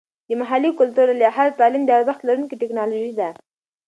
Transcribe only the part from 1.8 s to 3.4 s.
د ارزښت لرونکې ټیکنالوژي ده.